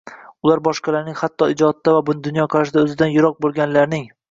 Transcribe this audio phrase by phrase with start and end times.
[0.45, 4.13] ular boshqalarning, hatto ijodda va dunyoqarashda o‘zidan yiroq bo‘lganlarning